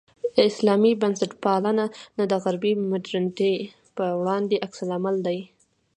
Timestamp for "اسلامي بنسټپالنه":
0.49-1.85